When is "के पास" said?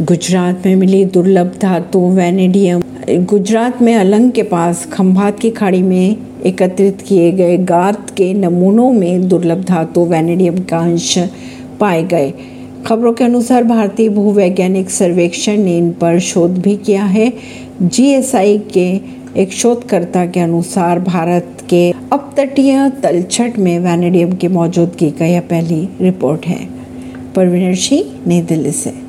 4.32-4.86